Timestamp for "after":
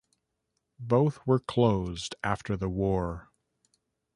2.23-2.57